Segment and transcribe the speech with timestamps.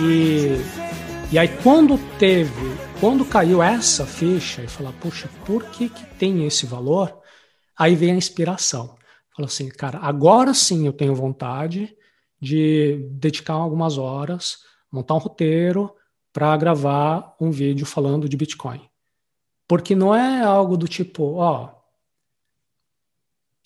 [0.00, 0.56] E,
[1.32, 2.50] e aí quando teve,
[3.00, 7.20] quando caiu essa ficha e falar, puxa, por que, que tem esse valor?
[7.78, 8.96] Aí vem a inspiração.
[9.34, 11.94] Falou assim, cara, agora sim eu tenho vontade
[12.40, 14.58] de dedicar algumas horas,
[14.90, 15.94] montar um roteiro
[16.32, 18.80] para gravar um vídeo falando de Bitcoin.
[19.68, 21.75] Porque não é algo do tipo, ó,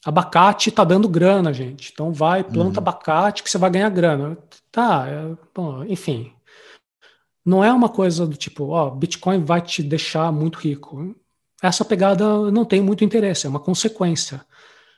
[0.05, 1.91] abacate tá dando grana, gente.
[1.93, 2.89] Então vai, planta uhum.
[2.89, 4.39] abacate que você vai ganhar grana.
[4.71, 6.33] Tá, é, bom, enfim.
[7.45, 11.15] Não é uma coisa do tipo, ó, Bitcoin vai te deixar muito rico.
[11.63, 14.45] Essa pegada não tem muito interesse, é uma consequência.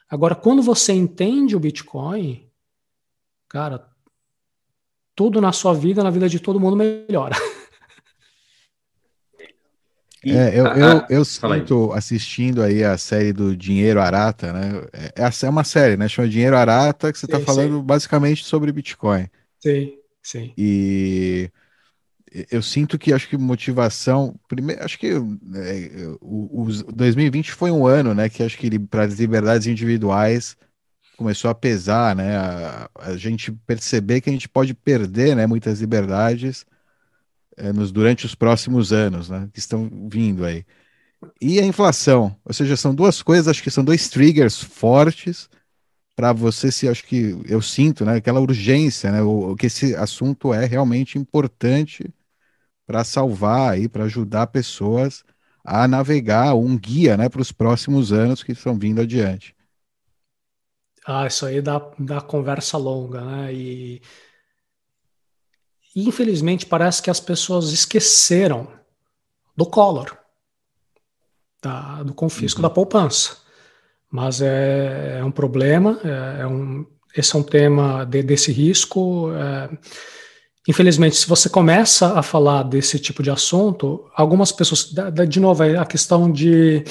[0.09, 2.47] Agora, quando você entende o Bitcoin,
[3.49, 3.89] cara,
[5.15, 7.35] tudo na sua vida, na vida de todo mundo melhora.
[10.25, 14.85] É, eu, eu, eu sinto assistindo aí a série do Dinheiro Arata, né?
[14.93, 16.09] É, é uma série, né?
[16.09, 17.85] Chama Dinheiro Arata, que você está falando sim.
[17.85, 19.29] basicamente sobre Bitcoin.
[19.59, 20.55] Sim, sim.
[20.57, 21.51] E
[22.51, 25.19] eu sinto que acho que motivação, primeiro, acho que é,
[26.21, 30.57] o, o 2020 foi um ano, né, que acho que para as liberdades individuais
[31.17, 35.81] começou a pesar, né, a, a, gente perceber que a gente pode perder, né, muitas
[35.81, 36.65] liberdades
[37.63, 40.67] é, nos durante os próximos anos, né, que estão vindo aí.
[41.41, 45.49] E a inflação, ou seja, são duas coisas, acho que são dois triggers fortes
[46.17, 50.53] para você se acho que eu sinto, né, aquela urgência, né, o, que esse assunto
[50.53, 52.05] é realmente importante
[52.87, 55.25] para salvar e para ajudar pessoas
[55.65, 59.55] a navegar um guia né, para os próximos anos que estão vindo adiante.
[61.07, 63.55] Ah, isso aí dá, dá conversa longa, né?
[63.55, 64.01] E,
[65.95, 68.69] infelizmente parece que as pessoas esqueceram
[69.57, 70.17] do Collor,
[71.63, 72.63] da, do confisco uhum.
[72.63, 73.37] da poupança.
[74.11, 76.87] Mas é, é um problema, é, é, um,
[77.17, 79.31] esse é um tema de, desse risco.
[79.33, 79.71] É,
[80.69, 84.93] Infelizmente, se você começa a falar desse tipo de assunto, algumas pessoas,
[85.29, 86.85] de novo, é a questão de,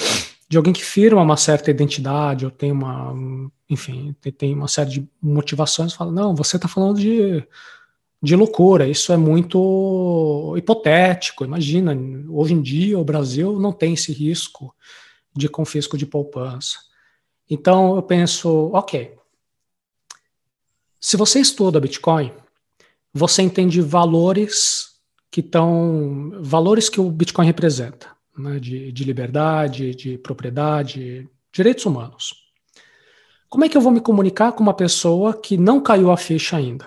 [0.46, 3.14] de alguém que firma uma certa identidade, ou tem uma,
[3.70, 7.42] enfim, tem uma série de motivações, fala, não, você está falando de,
[8.22, 11.92] de loucura, isso é muito hipotético, imagina,
[12.28, 14.72] hoje em dia o Brasil não tem esse risco
[15.34, 16.78] de confisco de poupança.
[17.50, 19.16] Então, eu penso, ok,
[21.00, 22.32] se você estuda Bitcoin,
[23.12, 25.00] você entende valores
[25.30, 26.30] que estão.
[26.40, 32.34] valores que o Bitcoin representa, né, de, de liberdade, de propriedade, direitos humanos.
[33.48, 36.56] Como é que eu vou me comunicar com uma pessoa que não caiu a ficha
[36.56, 36.86] ainda?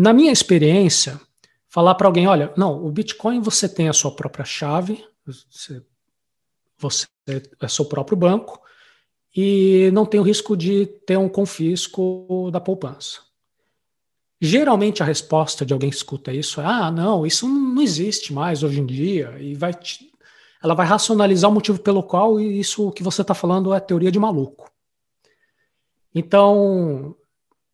[0.00, 1.20] Na minha experiência,
[1.68, 5.84] falar para alguém: olha, não, o Bitcoin você tem a sua própria chave, você,
[6.78, 7.06] você
[7.60, 8.62] é seu próprio banco,
[9.36, 13.20] e não tem o risco de ter um confisco da poupança.
[14.40, 18.62] Geralmente a resposta de alguém que escuta isso é: ah, não, isso não existe mais
[18.62, 20.10] hoje em dia, e vai te...
[20.64, 24.18] ela vai racionalizar o motivo pelo qual isso que você está falando é teoria de
[24.18, 24.72] maluco.
[26.14, 27.14] Então,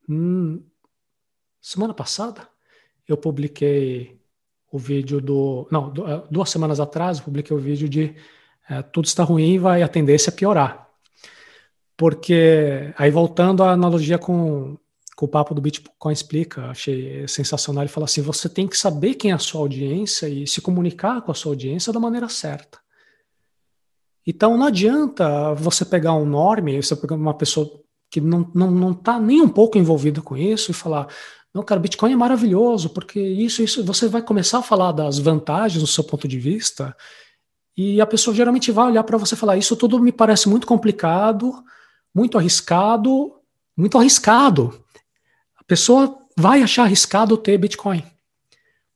[0.08, 0.60] hum,
[1.66, 2.48] semana passada,
[3.08, 4.20] eu publiquei
[4.70, 5.66] o vídeo do.
[5.70, 8.14] Não, é, duas semanas atrás, eu publiquei o vídeo de
[8.68, 10.88] é, tudo está ruim e vai a tendência a piorar.
[11.96, 14.76] Porque, aí voltando à analogia com
[15.16, 17.82] que o papo do Bitcoin explica, achei sensacional.
[17.82, 21.22] Ele fala assim: você tem que saber quem é a sua audiência e se comunicar
[21.22, 22.78] com a sua audiência da maneira certa.
[24.24, 28.70] Então não adianta você pegar um norme, você pegar uma pessoa que não está não,
[28.70, 31.08] não tá nem um pouco envolvida com isso e falar:
[31.56, 35.80] não, cara, Bitcoin é maravilhoso, porque isso, isso, você vai começar a falar das vantagens
[35.82, 36.96] do seu ponto de vista,
[37.76, 40.66] e a pessoa geralmente vai olhar para você e falar: isso tudo me parece muito
[40.66, 41.52] complicado,
[42.14, 43.32] muito arriscado,
[43.76, 44.86] muito arriscado
[45.66, 48.04] pessoa vai achar arriscado ter Bitcoin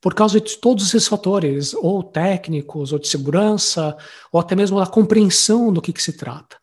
[0.00, 3.94] por causa de todos esses fatores, ou técnicos, ou de segurança,
[4.32, 6.56] ou até mesmo da compreensão do que, que se trata.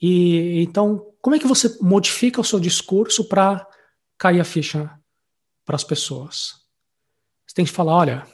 [0.00, 3.66] E então, como é que você modifica o seu discurso para
[4.18, 4.90] cair a ficha
[5.70, 6.56] para as pessoas?
[7.46, 8.26] Você tem que falar, olha,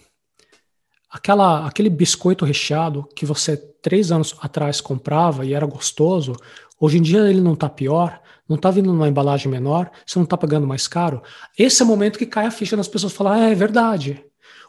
[1.11, 6.35] aquela, aquele biscoito recheado que você três anos atrás comprava e era gostoso,
[6.81, 10.25] hoje em dia ele não está pior, não está vindo numa embalagem menor, você não
[10.25, 11.23] está pagando mais caro.
[11.59, 14.25] Esse é o momento que cai a ficha nas pessoas falar, ah, é verdade.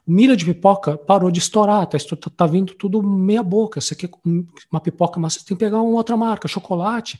[0.05, 3.79] O milho de pipoca parou de estourar, tá, tá, tá vindo tudo meia boca.
[3.79, 4.09] Você quer
[4.69, 7.17] uma pipoca, mas você tem que pegar uma outra marca, chocolate,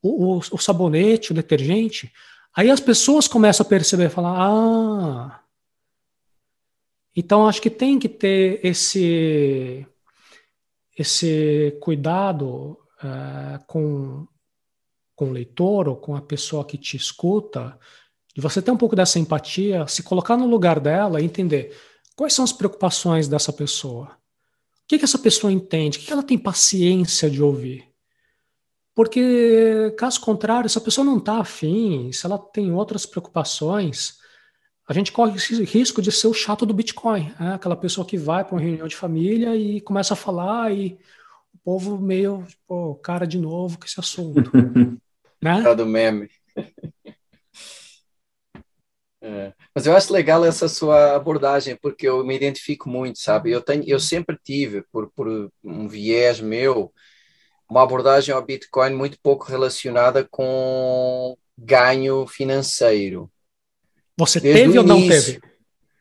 [0.00, 2.10] o, o, o sabonete, o detergente.
[2.54, 5.42] Aí as pessoas começam a perceber, falar, ah,
[7.16, 9.86] então acho que tem que ter esse
[10.96, 14.26] esse cuidado uh, com
[15.14, 17.78] com o leitor ou com a pessoa que te escuta
[18.34, 21.76] de você ter um pouco dessa empatia, se colocar no lugar dela e entender
[22.16, 24.06] quais são as preocupações dessa pessoa.
[24.06, 25.96] O que, que essa pessoa entende?
[25.96, 27.91] O que, que ela tem paciência de ouvir?
[28.94, 34.18] Porque, caso contrário, se a pessoa não está afim, se ela tem outras preocupações,
[34.86, 37.32] a gente corre risco de ser o chato do Bitcoin.
[37.40, 37.54] Né?
[37.54, 40.98] Aquela pessoa que vai para uma reunião de família e começa a falar e
[41.54, 44.50] o povo meio, pô, cara de novo com esse assunto.
[45.42, 45.62] né?
[45.62, 46.28] Tá do meme.
[49.24, 49.52] É.
[49.72, 53.52] Mas eu acho legal essa sua abordagem, porque eu me identifico muito, sabe?
[53.52, 56.92] Eu, tenho, eu sempre tive, por, por um viés meu,
[57.72, 63.30] uma abordagem ao Bitcoin muito pouco relacionada com ganho financeiro.
[64.18, 65.40] Você Desde teve ou não teve?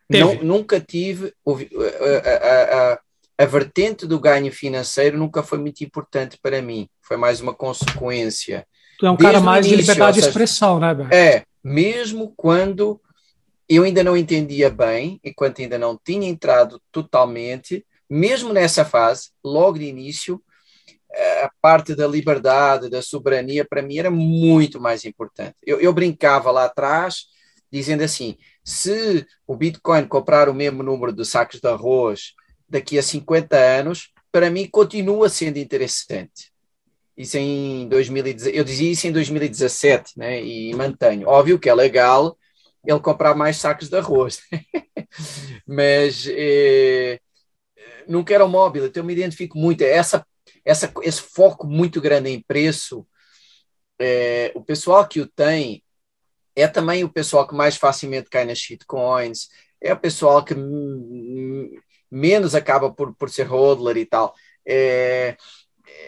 [0.10, 0.20] teve.
[0.20, 1.34] Não, nunca tive.
[1.48, 3.00] A, a, a,
[3.38, 6.90] a vertente do ganho financeiro nunca foi muito importante para mim.
[7.02, 8.68] Foi mais uma consequência.
[9.00, 11.08] Tu é um Desde cara mais início, de liberdade de expressão, né, Ben?
[11.10, 13.00] É, mesmo quando
[13.70, 19.80] eu ainda não entendia bem, enquanto ainda não tinha entrado totalmente, mesmo nessa fase, logo
[19.80, 20.44] de início,
[21.44, 25.56] a parte da liberdade, da soberania, para mim era muito mais importante.
[25.66, 27.26] Eu, eu, brincava lá atrás,
[27.72, 32.34] dizendo assim: se o Bitcoin comprar o mesmo número de sacos de arroz
[32.68, 36.52] daqui a 50 anos, para mim continua sendo interessante.
[37.18, 40.42] Isso em 2017, eu dizia isso em 2017, né?
[40.44, 41.28] E mantenho.
[41.28, 42.38] Óbvio que é legal
[42.86, 44.40] ele comprar mais sacos de arroz.
[45.68, 47.20] Mas eh,
[48.08, 49.82] nunca era o móvel, então eu me identifico muito.
[49.82, 50.26] Essa,
[50.66, 53.06] essa, esse foco muito grande em preço,
[54.00, 55.84] eh, o pessoal que o tem
[56.56, 59.48] é também o pessoal que mais facilmente cai nas shitcoins,
[59.80, 60.56] é o pessoal que
[62.10, 64.34] menos acaba por, por ser hodler e tal.
[64.66, 65.36] É,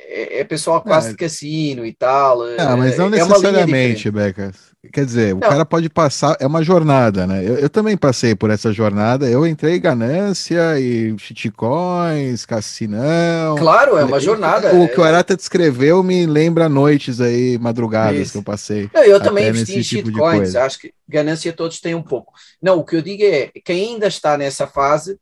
[0.07, 1.11] é, é pessoal quase é.
[1.11, 2.43] de cassino e tal.
[2.59, 4.72] Ah, mas não é necessariamente, Becas.
[4.91, 5.47] Quer dizer, o não.
[5.47, 7.41] cara pode passar, é uma jornada, né?
[7.41, 9.29] Eu, eu, também passei por essa jornada.
[9.29, 13.55] Eu entrei ganância e shitcoins, cassinão.
[13.57, 14.75] Claro, é uma jornada.
[14.75, 18.31] O que o Arata descreveu me lembra noites aí, madrugadas Isso.
[18.33, 18.89] que eu passei.
[18.93, 20.55] Não, eu também investi em tipo shitcoins.
[20.55, 22.33] Acho que ganância todos têm um pouco.
[22.61, 25.17] Não, o que eu digo é, quem ainda está nessa fase,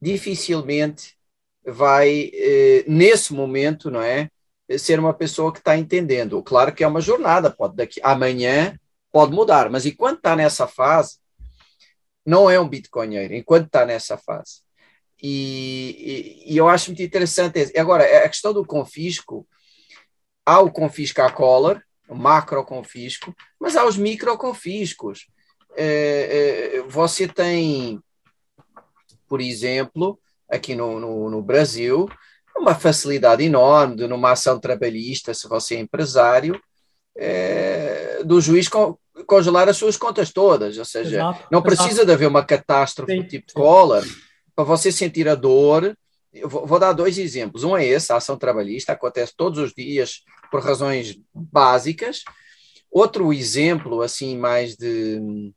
[0.00, 1.14] dificilmente
[1.66, 4.28] vai, eh, nesse momento, não é?
[4.78, 6.42] Ser uma pessoa que está entendendo.
[6.42, 8.78] Claro que é uma jornada, pode daqui amanhã
[9.12, 11.18] pode mudar, mas enquanto está nessa fase,
[12.24, 14.62] não é um bitcoinheiro, enquanto está nessa fase.
[15.22, 17.72] E, e, e, eu acho muito interessante.
[17.78, 19.46] Agora, a questão do confisco,
[20.46, 25.26] há o confisco à collar, o macro confisco, mas há os micro confiscos.
[25.76, 28.00] É, é, você tem,
[29.28, 30.18] por exemplo,
[30.48, 32.08] aqui no, no, no, Brasil,
[32.56, 36.60] uma facilidade enorme de, numa ação trabalhista, se você é empresário,
[37.16, 38.68] é, do juiz
[39.26, 42.06] congelar as suas contas todas, ou seja, exato, não precisa exato.
[42.06, 43.54] de haver uma catástrofe sim, tipo sim.
[43.54, 44.04] Collor
[44.54, 45.96] para você sentir a dor.
[46.32, 47.64] Eu vou, vou, dar dois exemplos.
[47.64, 52.22] Um é esse, a ação trabalhista, acontece todos os dias por razões básicas.
[52.90, 55.52] Outro exemplo, assim, mais de,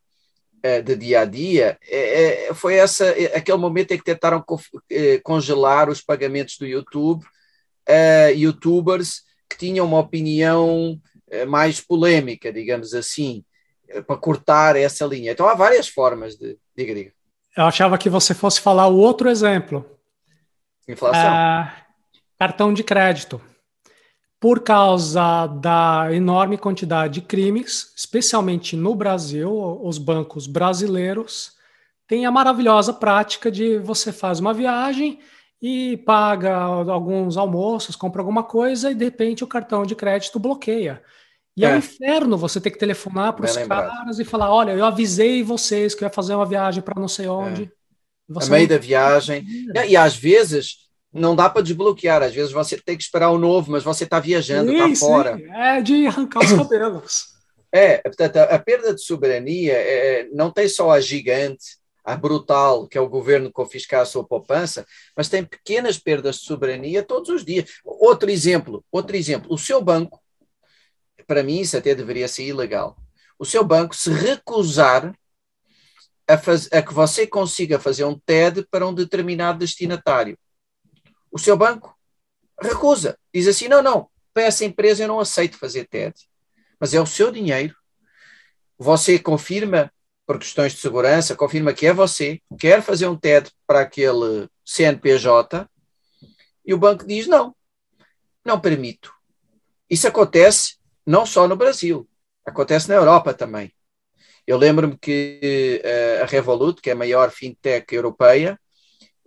[0.62, 4.44] é, de dia a dia, é, é, foi essa, aquele momento em que tentaram
[5.22, 7.24] congelar os pagamentos do YouTube,
[7.88, 11.00] uh, youtubers que tinham uma opinião
[11.44, 13.44] mais polêmica, digamos assim,
[13.88, 15.32] eh, para cortar essa linha.
[15.32, 16.58] Então há várias formas de.
[16.76, 17.12] Diga, diga.
[17.56, 19.84] Eu achava que você fosse falar o outro exemplo.
[20.88, 21.34] Inflação.
[21.34, 21.72] É,
[22.38, 23.40] cartão de crédito.
[24.40, 31.52] Por causa da enorme quantidade de crimes, especialmente no Brasil, os bancos brasileiros
[32.06, 35.18] têm a maravilhosa prática de você faz uma viagem
[35.62, 41.02] e paga alguns almoços, compra alguma coisa e de repente o cartão de crédito bloqueia.
[41.56, 44.72] E é, é um inferno você ter que telefonar para os caras e falar: olha,
[44.72, 47.64] eu avisei vocês que eu ia fazer uma viagem para não sei onde.
[47.64, 47.84] É.
[48.42, 49.44] A meio da viagem.
[49.86, 53.70] E às vezes não dá para desbloquear, às vezes você tem que esperar o novo,
[53.70, 55.40] mas você está viajando, está fora.
[55.52, 57.34] É de arrancar os cabelos.
[57.70, 62.86] É, portanto, a, a perda de soberania é, não tem só a gigante, a brutal,
[62.86, 64.84] que é o governo confiscar a sua poupança,
[65.16, 67.70] mas tem pequenas perdas de soberania todos os dias.
[67.84, 70.20] Outro exemplo, outro exemplo, o seu banco
[71.26, 72.96] para mim isso até deveria ser ilegal.
[73.38, 75.14] O seu banco se recusar
[76.26, 80.38] a, faz, a, que você consiga fazer um TED para um determinado destinatário.
[81.30, 81.96] O seu banco
[82.60, 83.18] recusa.
[83.32, 86.14] Diz assim: não, não, para essa empresa eu não aceito fazer TED.
[86.78, 87.74] Mas é o seu dinheiro.
[88.78, 89.92] Você confirma,
[90.26, 95.68] por questões de segurança, confirma que é você, quer fazer um TED para aquele CNPJ,
[96.64, 97.54] e o banco diz: não,
[98.44, 99.12] não permito.
[99.88, 102.08] Isso acontece não só no Brasil,
[102.44, 103.72] acontece na Europa também.
[104.46, 108.60] Eu lembro-me que uh, a Revolut, que é a maior fintech europeia,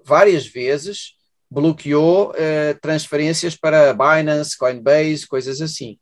[0.04, 1.16] várias vezes
[1.50, 5.98] bloqueou uh, transferências para Binance, Coinbase, coisas assim.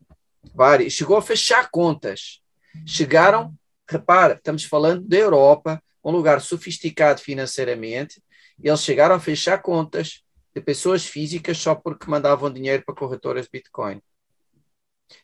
[0.54, 0.94] Várias.
[0.94, 2.42] Chegou a fechar contas.
[2.86, 3.54] Chegaram,
[3.90, 8.22] repara, estamos falando da Europa, um lugar sofisticado financeiramente,
[8.62, 10.22] eles chegaram a fechar contas
[10.54, 14.02] de pessoas físicas só porque mandavam dinheiro para corretoras de Bitcoin.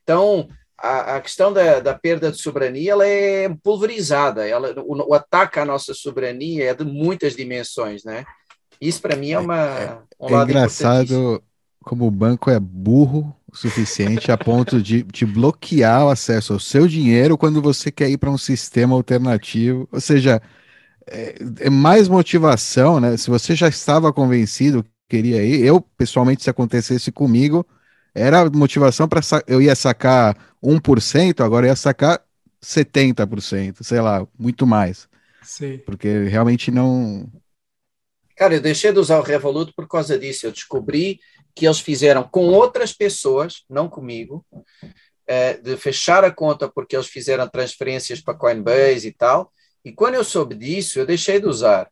[0.04, 0.48] Então,
[0.78, 4.48] a, a questão da, da, perda de soberania ela é pulverizada.
[4.48, 8.26] Ela, o, o, ataque à nossa soberania é de muitas dimensões, né?
[8.80, 11.44] Isso para mim é uma é, um é engraçado
[11.84, 16.60] como o banco é burro o suficiente a ponto de te bloquear o acesso ao
[16.60, 19.88] seu dinheiro quando você quer ir para um sistema alternativo.
[19.92, 20.42] Ou seja,
[21.08, 23.18] é, é, mais motivação, né?
[23.18, 27.66] Se você já estava convencido que queria ir, eu pessoalmente, se acontecesse comigo,
[28.14, 32.22] era motivação para eu ia sacar 1%, agora eu ia sacar
[32.62, 35.08] 70%, sei lá, muito mais.
[35.42, 35.80] Sim.
[35.80, 37.30] Porque realmente não.
[38.36, 40.46] Cara, eu deixei de usar o Revolut por causa disso.
[40.46, 41.20] Eu descobri
[41.56, 44.46] que eles fizeram com outras pessoas, não comigo,
[45.28, 49.52] é, de fechar a conta porque eles fizeram transferências para Coinbase e tal.
[49.84, 51.90] E quando eu soube disso, eu deixei de usar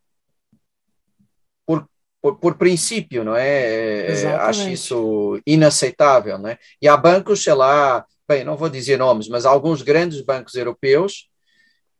[2.21, 3.47] por, por princípio, não é?
[3.47, 4.49] é Exatamente.
[4.49, 6.57] Acho isso inaceitável, não é?
[6.81, 11.29] E há bancos, sei lá, bem, não vou dizer nomes, mas alguns grandes bancos europeus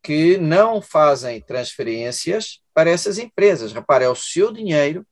[0.04, 3.74] que não fazem transferências para essas empresas.
[3.74, 5.06] Repara, é o seu dinheiro.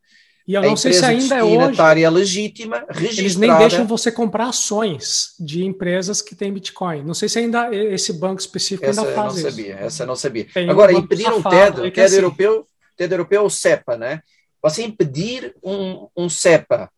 [0.48, 2.08] E eu não sei se ainda é hoje.
[2.10, 3.22] legítima, registrada.
[3.22, 7.04] Eles nem deixam você comprar ações de empresas que têm Bitcoin.
[7.04, 9.50] Não sei se ainda esse banco específico essa ainda faz não isso.
[9.50, 10.48] Sabia, essa não sabia.
[10.54, 13.98] Tem Agora, um impedir um TED, o TED assim, europeu, TED europeu é o CEPA,
[13.98, 14.22] né?
[14.62, 16.92] Você impedir um, um CEPA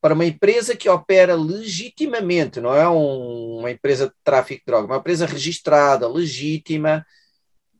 [0.00, 4.86] para uma empresa que opera legitimamente, não é um, uma empresa de tráfico de droga,
[4.86, 7.06] uma empresa registrada, legítima,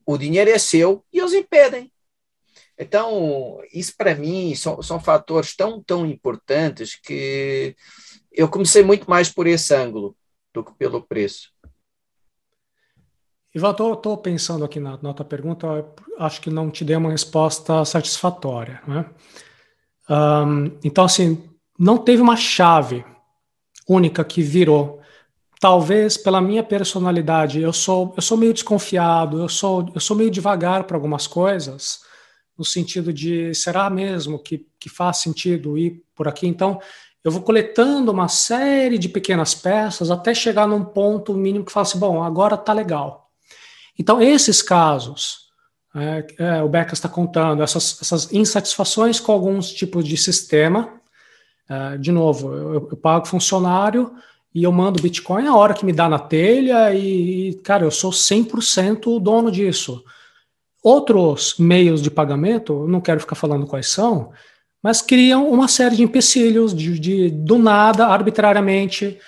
[0.07, 1.93] o dinheiro é seu e eles impedem.
[2.79, 7.77] Então, isso para mim são, são fatores tão, tão importantes que
[8.33, 10.17] eu comecei muito mais por esse ângulo
[10.53, 11.54] do que pelo preço.
[13.55, 15.87] Ivan, estou pensando aqui na, na tua pergunta,
[16.19, 18.83] acho que não te dei uma resposta satisfatória.
[18.85, 19.05] Né?
[20.11, 21.41] Um, então, assim,
[21.79, 23.05] não teve uma chave
[23.89, 25.01] única que virou.
[25.61, 30.33] Talvez pela minha personalidade, eu sou, eu sou meio desconfiado, eu sou, eu sou meio
[30.33, 32.01] devagar para algumas coisas,
[32.59, 36.49] no sentido de será mesmo que, que faz sentido ir por aqui?
[36.49, 36.81] Então,
[37.23, 41.87] eu vou coletando uma série de pequenas peças até chegar num ponto mínimo que fala
[41.87, 43.24] assim: bom, agora tá legal
[43.99, 45.45] então, esses casos,
[45.95, 50.93] é, é, o Becker está contando, essas, essas, insatisfações com alguns tipos de sistema,
[51.69, 54.13] é, de novo, eu, eu, pago funcionário
[54.53, 58.11] e eu mando Bitcoin a hora que me dá na telha e, cara, eu sou
[58.11, 60.05] 100% dono disso.
[60.83, 64.33] Outros meios de pagamento, não quero ficar falando quais são,
[64.83, 69.19] mas criam uma série de empecilhos de, de do nada, arbitrariamente,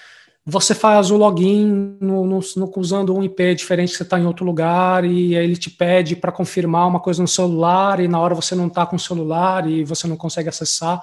[0.49, 4.27] você faz o login no, no, no, usando um IP diferente que você está em
[4.27, 8.33] outro lugar e ele te pede para confirmar uma coisa no celular e na hora
[8.33, 11.03] você não está com o celular e você não consegue acessar,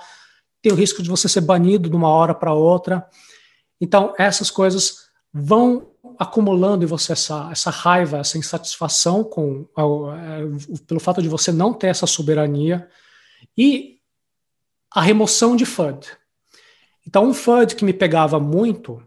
[0.61, 3.05] tem o risco de você ser banido de uma hora para outra.
[3.81, 11.01] Então, essas coisas vão acumulando em você essa, essa raiva, essa insatisfação com é, pelo
[11.01, 12.87] fato de você não ter essa soberania
[13.57, 13.97] e
[14.89, 16.07] a remoção de FUD.
[17.05, 19.03] Então, um FUD que me pegava muito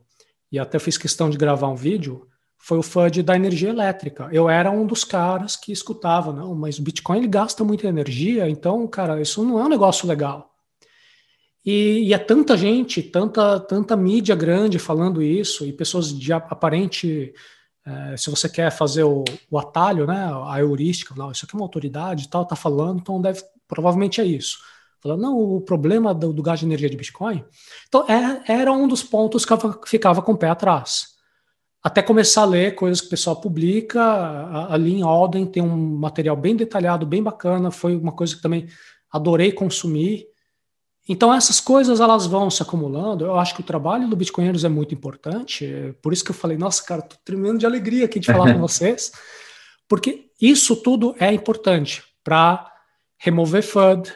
[0.50, 2.26] e até fiz questão de gravar um vídeo,
[2.59, 4.29] foi o FUD da energia elétrica.
[4.33, 8.49] Eu era um dos caras que escutava, não, mas o Bitcoin ele gasta muita energia,
[8.49, 10.53] então, cara, isso não é um negócio legal.
[11.65, 17.35] E, e é tanta gente, tanta, tanta mídia grande falando isso, e pessoas de aparente,
[17.85, 21.59] é, se você quer fazer o, o, atalho, né, a heurística, não, isso aqui é
[21.59, 24.59] uma autoridade e tal, tá falando, então deve, provavelmente é isso.
[25.07, 27.45] Falando, não, o problema do, do gás de energia de Bitcoin.
[27.87, 31.15] Então, é, era um dos pontos que eu ficava com o pé atrás.
[31.81, 34.03] Até começar a ler coisas que o pessoal publica,
[34.69, 38.67] ali em Alden tem um material bem detalhado, bem bacana, foi uma coisa que também
[39.13, 40.27] adorei consumir.
[41.09, 43.25] Então essas coisas elas vão se acumulando.
[43.25, 45.95] Eu acho que o trabalho do Bitcoinheiros é muito importante.
[46.03, 48.59] Por isso que eu falei, nossa, cara, tô tremendo de alegria aqui de falar com
[48.67, 49.13] vocês,
[49.89, 52.69] porque isso tudo é importante para
[53.17, 54.13] remover FUD,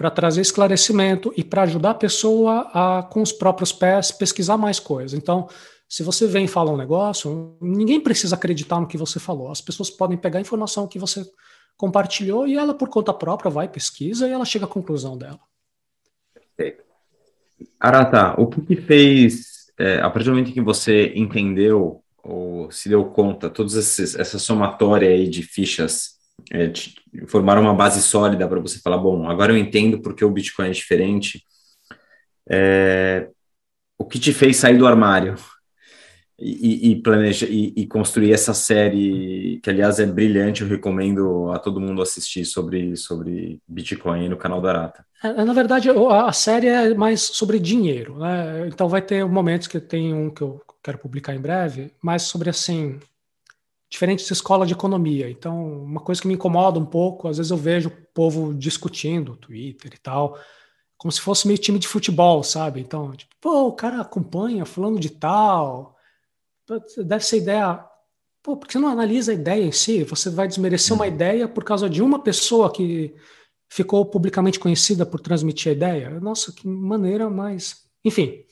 [0.00, 4.80] para trazer esclarecimento e para ajudar a pessoa a, com os próprios pés, pesquisar mais
[4.80, 5.12] coisas.
[5.12, 5.46] Então,
[5.86, 9.50] se você vem falar um negócio, ninguém precisa acreditar no que você falou.
[9.50, 11.22] As pessoas podem pegar a informação que você
[11.76, 15.38] compartilhou e ela, por conta própria, vai, pesquisa e ela chega à conclusão dela.
[16.32, 16.82] Perfeito.
[17.78, 22.88] Arata, o que, que fez, é, a partir do momento que você entendeu ou se
[22.88, 26.12] deu conta, todas essa somatória aí de fichas
[26.50, 26.68] é,
[27.26, 30.72] formaram uma base sólida para você falar, bom, agora eu entendo porque o Bitcoin é
[30.72, 31.44] diferente.
[32.48, 33.28] É,
[33.98, 35.36] o que te fez sair do armário
[36.40, 41.58] e, e planeja e, e, construir essa série que aliás é brilhante eu recomendo a
[41.58, 46.32] todo mundo assistir sobre sobre Bitcoin no canal da Arata é, é, na verdade a
[46.32, 48.68] série é mais sobre dinheiro né?
[48.68, 52.48] então vai ter momentos que tem um que eu quero publicar em breve mais sobre
[52.48, 52.98] assim
[53.90, 57.56] diferentes escolas de economia então uma coisa que me incomoda um pouco às vezes eu
[57.56, 60.38] vejo o povo discutindo Twitter e tal
[60.96, 65.00] como se fosse meio time de futebol sabe então tipo, pô o cara acompanha falando
[65.00, 65.96] de tal
[67.04, 67.84] deve ser ideia.
[68.42, 70.04] Pô, porque você não analisa a ideia em si?
[70.04, 71.12] Você vai desmerecer uma uhum.
[71.12, 73.14] ideia por causa de uma pessoa que
[73.68, 76.20] ficou publicamente conhecida por transmitir a ideia?
[76.20, 77.84] Nossa, que maneira mais.
[78.04, 78.44] Enfim.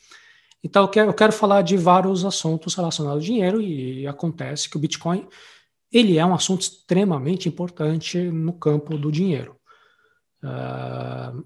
[0.63, 4.77] Então, eu quero, eu quero falar de vários assuntos relacionados ao dinheiro e acontece que
[4.77, 5.27] o Bitcoin
[5.93, 9.57] ele é um assunto extremamente importante no campo do dinheiro.
[10.43, 11.45] Uh,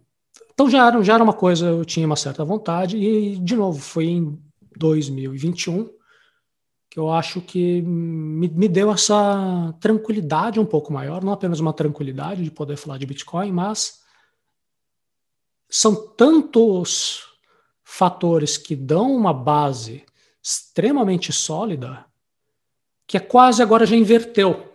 [0.52, 3.78] então já era, já era uma coisa, eu tinha uma certa vontade, e de novo,
[3.78, 4.38] foi em
[4.76, 5.90] 2021
[6.90, 11.72] que eu acho que me, me, deu essa tranquilidade um pouco maior, não apenas uma
[11.72, 14.02] tranquilidade de poder falar de Bitcoin, mas
[15.70, 17.31] são tantos
[17.92, 20.02] fatores que dão uma base
[20.42, 22.06] extremamente sólida
[23.06, 24.72] que é quase agora já inverteu.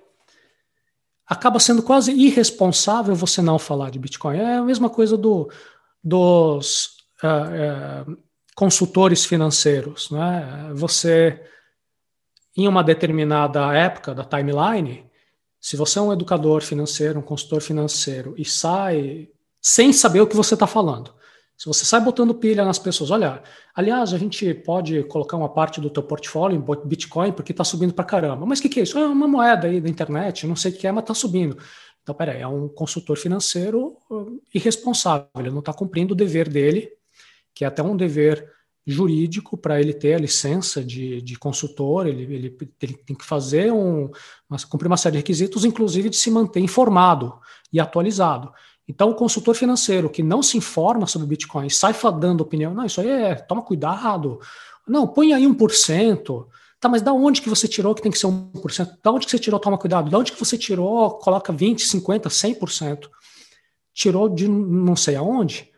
[1.26, 4.38] Acaba sendo quase irresponsável você não falar de Bitcoin.
[4.38, 5.52] É a mesma coisa do,
[6.04, 8.18] dos uh, uh,
[8.56, 10.12] consultores financeiros.
[10.12, 10.72] Né?
[10.76, 11.44] Você
[12.56, 15.10] em uma determinada época da timeline,
[15.60, 19.28] se você é um educador financeiro, um consultor financeiro e sai
[19.60, 21.18] sem saber o que você está falando,
[21.58, 23.42] se você sai botando pilha nas pessoas, olha,
[23.74, 27.96] aliás, a gente pode colocar uma parte do teu portfólio em Bitcoin porque está subindo
[27.96, 28.46] para caramba.
[28.46, 28.98] Mas o que, que, é isso?
[29.00, 31.58] É uma moeda aí da internet, não sei o que é, mas está subindo.
[32.04, 36.92] Então, peraí, é um consultor financeiro uh, irresponsável, ele não está cumprindo o dever dele,
[37.56, 38.48] que é até um dever
[38.86, 43.74] jurídico para ele ter a licença de, de consultor, ele, ele, ele, tem que fazer
[43.74, 44.10] um,
[44.50, 47.38] uma, cumprir uma série de requisitos, inclusive de se manter informado
[47.74, 48.54] e atualizado.
[48.88, 53.02] Então, o consultor financeiro que não se informa sobre Bitcoin, sai dando opinião, não, isso
[53.02, 54.40] aí é, toma cuidado,
[54.88, 56.48] não, põe aí 1%,
[56.80, 58.98] tá, mas da onde que você tirou que tem que ser 1%?
[59.04, 62.58] Da onde que você tirou, toma cuidado, da onde que você tirou, coloca 20%, 50%,
[62.58, 63.10] 100%,
[63.94, 65.70] tirou de não sei aonde,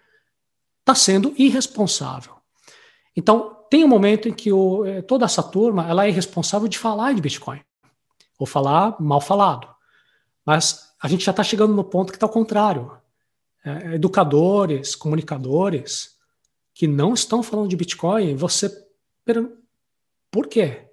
[0.82, 2.36] está sendo irresponsável.
[3.15, 6.78] Então, tem um momento em que o, eh, toda essa turma ela é responsável de
[6.78, 7.62] falar de Bitcoin,
[8.38, 9.67] ou falar mal falado.
[10.45, 12.98] Mas a gente já está chegando no ponto que está ao contrário.
[13.63, 16.17] É, educadores, comunicadores
[16.74, 18.69] que não estão falando de Bitcoin, você.
[20.32, 20.86] Por quê?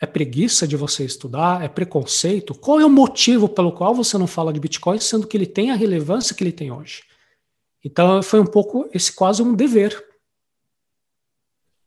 [0.00, 1.62] É preguiça de você estudar?
[1.62, 2.54] É preconceito?
[2.54, 5.70] Qual é o motivo pelo qual você não fala de Bitcoin, sendo que ele tem
[5.70, 7.04] a relevância que ele tem hoje?
[7.84, 10.04] Então, foi um pouco esse quase um dever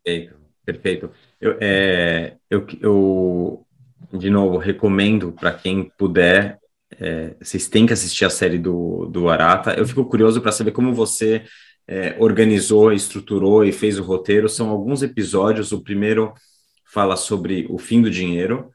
[0.06, 1.12] Perfeito, perfeito.
[1.42, 3.66] Eu, é, eu, eu
[4.14, 6.60] de novo, recomendo para quem puder,
[7.00, 9.74] é, vocês têm que assistir a série do, do Arata.
[9.74, 11.44] Eu fico curioso para saber como você
[11.88, 14.50] é, organizou, estruturou e fez o roteiro.
[14.50, 15.72] São alguns episódios.
[15.72, 16.34] O primeiro
[16.86, 18.70] fala sobre o fim do dinheiro,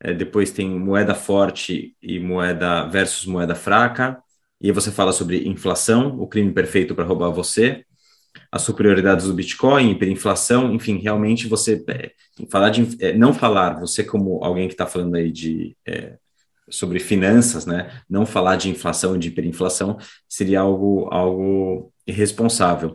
[0.00, 4.22] é, depois tem moeda forte e moeda versus moeda fraca.
[4.60, 7.84] E você fala sobre inflação, o crime perfeito para roubar você
[8.50, 12.12] as superioridades do Bitcoin, hiperinflação, enfim, realmente você é,
[12.50, 16.18] falar de é, não falar, você como alguém que está falando aí de é,
[16.72, 22.94] sobre finanças, né, não falar de inflação e de hiperinflação seria algo algo irresponsável.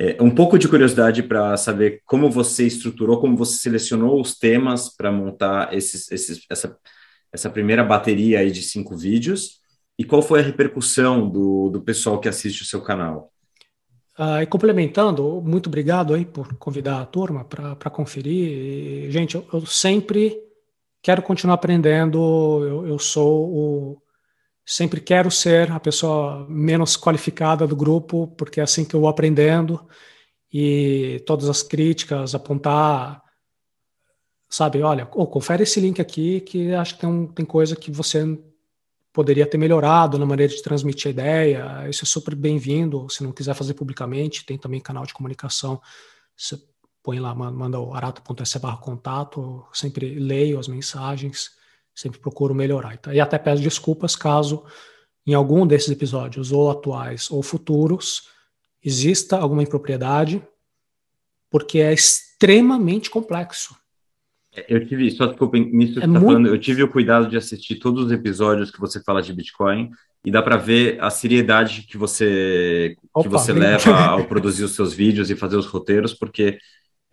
[0.00, 4.94] É, um pouco de curiosidade para saber como você estruturou, como você selecionou os temas
[4.94, 6.76] para montar esses, esses, essa,
[7.32, 9.58] essa primeira bateria aí de cinco vídeos
[9.98, 13.32] e qual foi a repercussão do, do pessoal que assiste o seu canal?
[14.16, 19.06] Uh, e complementando, muito obrigado aí por convidar a turma para conferir.
[19.06, 20.36] E, gente, eu, eu, sempre
[21.08, 22.18] quero continuar aprendendo.
[22.62, 24.02] Eu, eu, sou o.
[24.62, 29.08] Sempre quero ser a pessoa menos qualificada do grupo, porque é assim que eu vou
[29.08, 29.88] aprendendo.
[30.52, 33.22] E todas as críticas, apontar.
[34.50, 37.90] Sabe, olha, oh, confere esse link aqui que acho que tem, um, tem coisa que
[37.90, 38.38] você
[39.10, 41.88] poderia ter melhorado na maneira de transmitir a ideia.
[41.88, 43.08] Isso é super bem-vindo.
[43.08, 45.80] Se não quiser fazer publicamente, tem também canal de comunicação.
[46.36, 46.58] Você
[47.08, 49.64] põe lá, manda o arato.se barra contato.
[49.72, 51.52] Sempre leio as mensagens,
[51.94, 53.00] sempre procuro melhorar.
[53.10, 54.62] E até peço desculpas caso
[55.26, 58.28] em algum desses episódios, ou atuais ou futuros,
[58.84, 60.46] exista alguma impropriedade,
[61.50, 63.74] porque é extremamente complexo.
[64.68, 66.26] Eu tive, só desculpa, nisso é que tá muito...
[66.26, 69.90] falando, eu tive o cuidado de assistir todos os episódios que você fala de Bitcoin
[70.26, 74.74] e dá para ver a seriedade que você Opa, que você leva ao produzir os
[74.74, 76.58] seus vídeos e fazer os roteiros, porque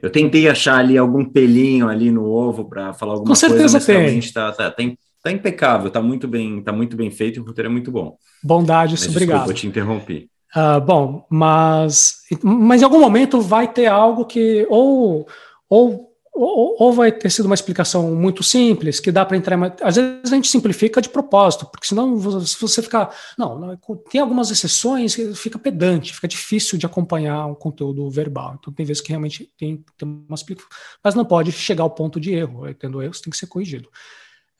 [0.01, 3.99] eu tentei achar ali algum pelinho ali no ovo para falar alguma Com certeza coisa,
[3.99, 4.31] mas tem.
[4.31, 4.84] tá, tá, tá,
[5.23, 8.17] tá, impecável, tá muito bem, tá muito bem feito o roteiro é muito bom.
[8.43, 9.38] Bondade, mas, obrigado.
[9.38, 10.29] Desculpa, eu te interrompi.
[10.55, 15.27] Uh, bom, mas, mas em algum momento vai ter algo que ou,
[15.69, 16.04] ou
[16.36, 19.58] ou, ou, vai ter sido uma explicação muito simples, que dá para entrar.
[19.82, 23.15] Às vezes a gente simplifica de propósito, porque senão, se você ficar.
[23.38, 23.78] Não,
[24.12, 28.58] tem algumas exceções que fica pedante, fica difícil de acompanhar o conteúdo verbal.
[28.60, 30.69] Então, tem vezes que realmente tem, tem uma explicação.
[31.02, 32.62] Mas não pode chegar ao ponto de erro.
[32.76, 33.88] Tendo erros, tem que ser corrigido.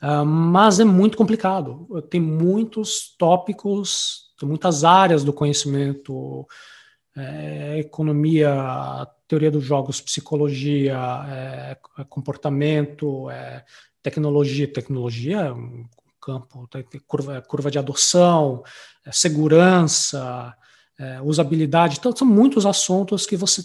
[0.02, 1.88] Uh, mas é muito complicado.
[2.10, 6.48] Tem muitos tópicos, muitas áreas do conhecimento
[7.15, 10.97] é, economia, teoria dos jogos, psicologia,
[11.30, 13.63] é, é comportamento, é,
[14.04, 14.71] tecnologia.
[14.71, 15.86] Tecnologia é um
[16.21, 16.67] campo,
[17.08, 18.63] curva, curva de adoção,
[19.06, 20.54] é, segurança,
[20.99, 21.97] é, usabilidade.
[21.99, 23.62] Então, são muitos assuntos que você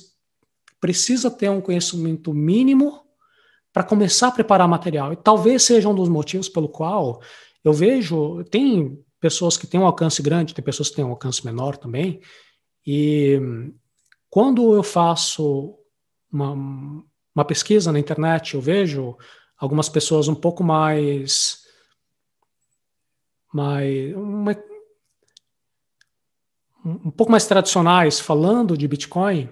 [0.80, 3.02] precisa ter um conhecimento mínimo
[3.72, 5.12] para começar a preparar material.
[5.12, 7.20] E talvez seja um dos motivos pelo qual
[7.64, 11.44] eu vejo, tem pessoas que têm um alcance grande, tem pessoas que têm um alcance
[11.44, 12.20] menor também,
[12.92, 13.40] e
[14.28, 15.78] quando eu faço
[16.28, 16.50] uma,
[17.32, 19.16] uma pesquisa na internet, eu vejo
[19.56, 21.64] algumas pessoas um pouco mais.
[23.54, 24.56] mais uma,
[26.84, 29.48] um pouco mais tradicionais falando de Bitcoin,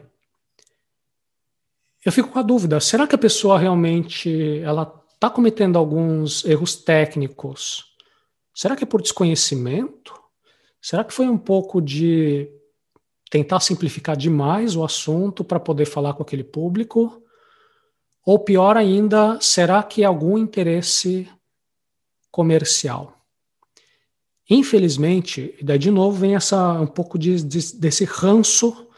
[2.05, 6.75] eu fico com a dúvida: será que a pessoa realmente ela está cometendo alguns erros
[6.75, 7.95] técnicos?
[8.53, 10.21] Será que é por desconhecimento?
[10.83, 12.58] Será que foi um pouco de
[13.31, 17.23] tentar simplificar demais o assunto para poder falar com aquele público?
[18.25, 21.29] Ou pior ainda, será que algum interesse
[22.31, 23.15] comercial?
[24.51, 28.89] Infelizmente, e daí de novo vem essa um pouco de, de, desse ranço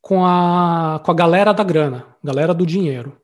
[0.00, 3.20] com a, com a galera da grana, galera do dinheiro.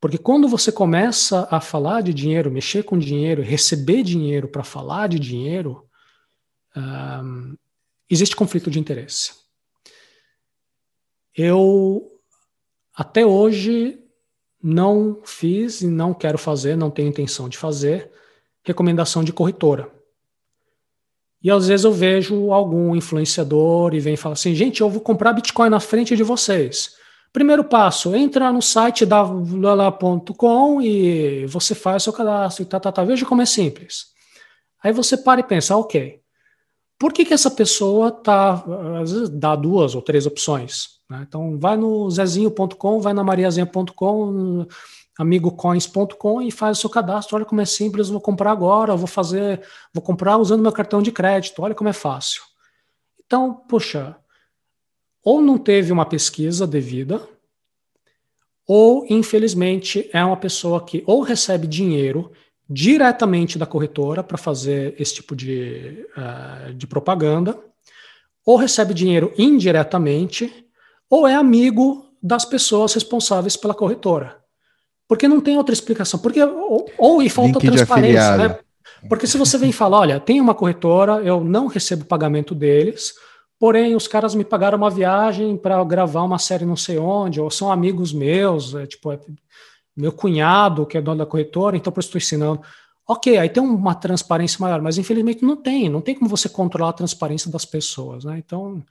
[0.00, 5.08] Porque quando você começa a falar de dinheiro, mexer com dinheiro, receber dinheiro para falar
[5.08, 5.84] de dinheiro,
[6.76, 7.56] um,
[8.10, 9.32] existe conflito de interesse.
[11.36, 12.10] Eu,
[12.94, 13.98] até hoje,
[14.62, 18.10] não fiz e não quero fazer, não tenho intenção de fazer,
[18.62, 19.90] recomendação de corretora.
[21.42, 25.32] E às vezes eu vejo algum influenciador e vem falar assim: gente, eu vou comprar
[25.32, 26.94] Bitcoin na frente de vocês.
[27.32, 32.90] Primeiro passo, entra no site da lala.com e você faz seu cadastro e tá, tá,
[32.90, 33.04] tá.
[33.04, 34.06] Veja como é simples.
[34.82, 36.20] Aí você para e pensa, ok,
[37.00, 38.62] por que, que essa pessoa tá,
[39.00, 41.00] às vezes dá duas ou três opções?
[41.08, 41.24] Né?
[41.26, 44.66] Então, vai no zezinho.com, vai na mariazinha.com,
[45.18, 47.36] amigocoins.com e faz o seu cadastro.
[47.36, 51.10] Olha como é simples, vou comprar agora, vou fazer, vou comprar usando meu cartão de
[51.10, 51.62] crédito.
[51.62, 52.42] Olha como é fácil.
[53.24, 54.14] Então, poxa,
[55.24, 57.26] ou não teve uma pesquisa devida,
[58.66, 62.30] ou infelizmente é uma pessoa que ou recebe dinheiro
[62.72, 67.58] diretamente da corretora para fazer esse tipo de, uh, de propaganda,
[68.46, 70.66] ou recebe dinheiro indiretamente,
[71.08, 74.38] ou é amigo das pessoas responsáveis pela corretora.
[75.08, 76.20] Porque não tem outra explicação.
[76.20, 78.58] Porque, ou, ou e falta Link transparência, né?
[79.08, 83.14] Porque se você vem falar, olha, tem uma corretora, eu não recebo pagamento deles,
[83.58, 87.50] porém os caras me pagaram uma viagem para gravar uma série não sei onde, ou
[87.50, 89.18] são amigos meus, é, tipo, é,
[90.00, 92.62] meu cunhado, que é dono da corretora, então por isso estou ensinando.
[93.06, 96.90] Ok, aí tem uma transparência maior, mas infelizmente não tem, não tem como você controlar
[96.90, 98.38] a transparência das pessoas, né?
[98.38, 98.84] Então,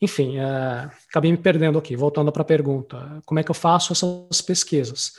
[0.00, 1.96] enfim, é, acabei me perdendo aqui.
[1.96, 5.12] Voltando para a pergunta, como é que eu faço essas pesquisas?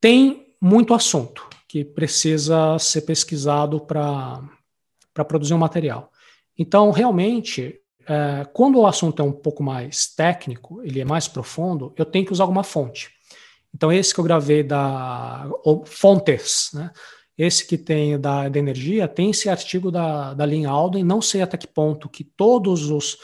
[0.00, 4.40] Tem muito assunto que precisa ser pesquisado para
[5.26, 6.10] produzir um material.
[6.58, 11.92] Então, realmente, é, quando o assunto é um pouco mais técnico, ele é mais profundo,
[11.96, 13.10] eu tenho que usar alguma fonte.
[13.74, 15.50] Então, esse que eu gravei da
[15.84, 16.92] Fontes, né?
[17.36, 21.42] esse que tem da, da energia, tem esse artigo da, da Lynn Alden, não sei
[21.42, 23.18] até que ponto que todos os,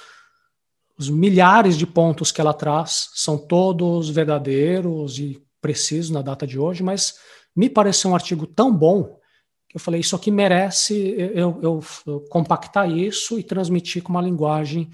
[0.99, 6.59] os milhares de pontos que ela traz são todos verdadeiros e precisos na data de
[6.59, 7.15] hoje, mas
[7.55, 9.21] me pareceu um artigo tão bom
[9.69, 14.21] que eu falei, isso aqui merece eu, eu, eu compactar isso e transmitir com uma
[14.21, 14.91] linguagem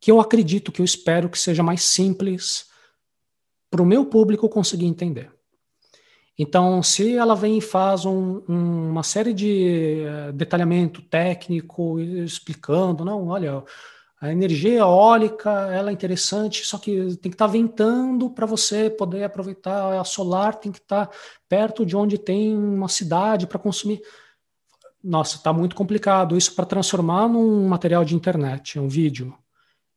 [0.00, 2.69] que eu acredito, que eu espero que seja mais simples,
[3.70, 5.30] para o meu público conseguir entender.
[6.38, 13.04] Então, se ela vem e faz um, um, uma série de uh, detalhamento técnico, explicando,
[13.04, 13.62] não, olha,
[14.20, 18.90] A energia eólica ela é interessante, só que tem que estar tá ventando para você
[18.90, 19.98] poder aproveitar.
[19.98, 21.16] A solar tem que estar tá
[21.48, 24.02] perto de onde tem uma cidade para consumir.
[25.02, 29.34] Nossa, está muito complicado isso para transformar num material de internet, um vídeo.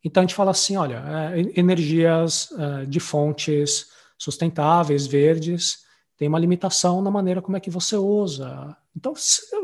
[0.03, 3.87] Então a gente fala assim, olha, é, energias é, de fontes
[4.17, 5.83] sustentáveis, verdes,
[6.17, 8.75] tem uma limitação na maneira como é que você usa.
[8.95, 9.13] Então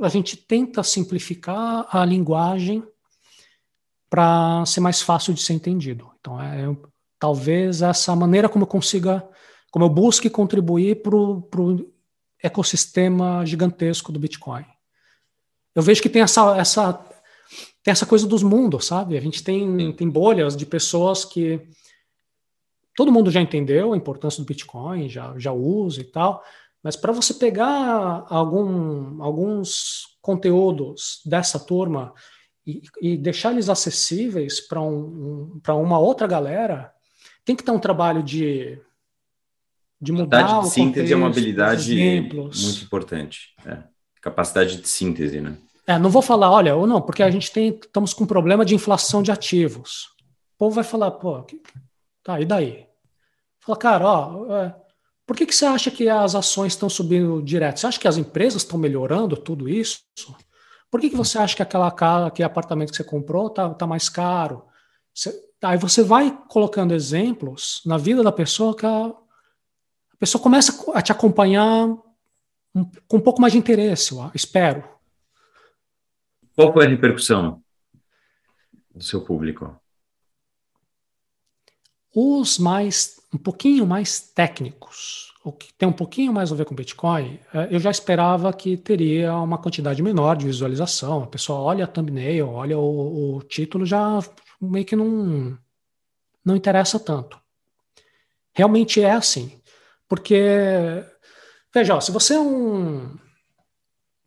[0.02, 2.84] a gente tenta simplificar a linguagem
[4.10, 6.10] para ser mais fácil de ser entendido.
[6.19, 6.75] Então é
[7.19, 9.28] talvez essa maneira como eu consiga,
[9.71, 11.91] como eu busque contribuir para o
[12.41, 14.65] ecossistema gigantesco do Bitcoin.
[15.75, 17.06] Eu vejo que tem essa, essa
[17.83, 19.17] tem essa coisa dos mundos, sabe?
[19.17, 21.61] A gente tem, tem bolhas de pessoas que
[22.95, 26.43] todo mundo já entendeu a importância do Bitcoin, já, já usa e tal,
[26.83, 32.13] mas para você pegar algum, alguns conteúdos dessa turma
[32.65, 36.93] e, e deixar eles acessíveis para um, um uma outra galera,
[37.45, 38.79] tem que ter um trabalho de,
[40.01, 43.55] de mudar Capacidade de síntese contexto, é uma habilidade muito importante.
[43.65, 43.83] É.
[44.21, 45.57] Capacidade de síntese, né?
[45.89, 48.63] É, não vou falar, olha, ou não, porque a gente tem, estamos com um problema
[48.63, 50.04] de inflação de ativos.
[50.54, 51.60] O povo vai falar, pô, que,
[52.21, 52.86] tá, e daí?
[53.60, 54.75] Fala, cara, ó, é,
[55.25, 57.80] por que, que você acha que as ações estão subindo direto?
[57.80, 60.02] Você acha que as empresas estão melhorando tudo isso?
[60.91, 63.88] Por que, que você acha que aquela casa, aquele apartamento que você comprou tá, tá
[63.88, 64.62] mais caro?
[65.12, 70.71] Você, aí você vai colocando exemplos na vida da pessoa que a, a pessoa começa
[70.93, 71.88] a te acompanhar
[72.75, 74.98] um, com um pouco mais de interesse, eu espero.
[76.59, 77.63] Qual foi a repercussão
[78.93, 79.79] do seu público?
[82.13, 86.75] Os mais, um pouquinho mais técnicos, o que tem um pouquinho mais a ver com
[86.75, 91.23] Bitcoin, é, eu já esperava que teria uma quantidade menor de visualização.
[91.23, 94.19] A pessoa olha a thumbnail, olha o, o título, já
[94.59, 95.57] meio que não,
[96.43, 97.39] não interessa tanto.
[98.53, 99.61] Realmente é assim.
[100.09, 100.43] Porque,
[101.73, 103.17] veja, se você é um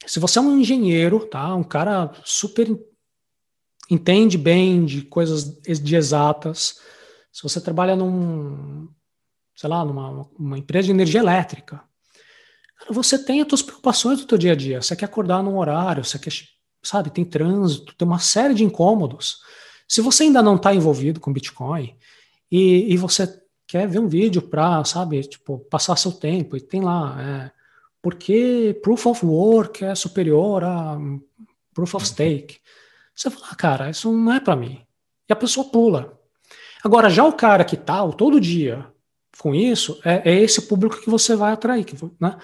[0.06, 1.54] se você é um engenheiro, tá?
[1.54, 2.68] Um cara super
[3.90, 6.80] entende bem de coisas de exatas,
[7.32, 8.88] se você trabalha num,
[9.56, 11.82] sei lá, numa uma empresa de energia elétrica,
[12.78, 14.82] cara, você tem as suas preocupações do teu dia a dia.
[14.82, 16.32] Você quer acordar num horário, você quer,
[16.82, 19.38] sabe, tem trânsito, tem uma série de incômodos.
[19.88, 21.96] Se você ainda não está envolvido com Bitcoin
[22.50, 26.82] e, e você quer ver um vídeo para, sabe, tipo, passar seu tempo e tem
[26.82, 27.50] lá é,
[28.02, 30.98] porque proof of work é superior a
[31.72, 32.58] proof of stake.
[33.14, 34.84] Você fala, ah, cara, isso não é para mim.
[35.28, 36.18] E a pessoa pula.
[36.82, 38.86] Agora, já o cara que tá todo dia
[39.38, 41.86] com isso, é, é esse público que você vai atrair.
[42.20, 42.36] Né?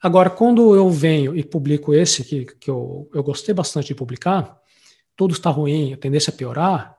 [0.00, 4.56] Agora, quando eu venho e publico esse que, que eu, eu gostei bastante de publicar,
[5.16, 6.98] tudo está ruim, a tendência a piorar,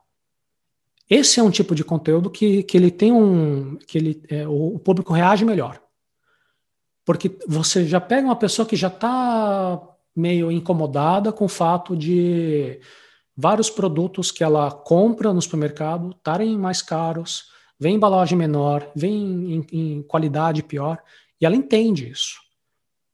[1.10, 3.78] esse é um tipo de conteúdo que, que ele tem um.
[3.78, 5.82] que ele, é, o, o público reage melhor.
[7.10, 9.82] Porque você já pega uma pessoa que já está
[10.15, 12.80] meio incomodada com o fato de
[13.36, 17.45] vários produtos que ela compra no supermercado estarem mais caros,
[17.80, 21.00] vem embalagem menor, vem em, em, qualidade pior,
[21.41, 22.36] e ela entende isso.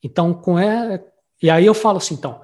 [0.03, 1.01] Então, com é,
[1.41, 2.41] e aí eu falo assim, então,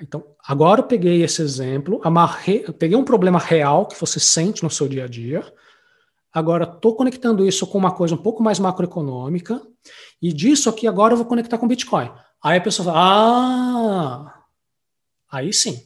[0.00, 4.70] então agora eu peguei esse exemplo, amarrei, peguei um problema real que você sente no
[4.70, 5.44] seu dia a dia,
[6.34, 9.62] Agora, estou conectando isso com uma coisa um pouco mais macroeconômica,
[10.20, 12.10] e disso aqui agora eu vou conectar com Bitcoin.
[12.42, 14.34] Aí a pessoa fala, ah,
[15.30, 15.80] aí sim.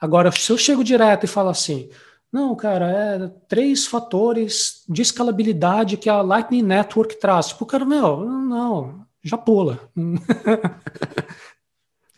[0.00, 1.88] Agora, se eu chego direto e falo assim,
[2.32, 7.48] não, cara, é três fatores de escalabilidade que a Lightning Network traz.
[7.48, 9.78] Tipo, cara, meu, não, já pula.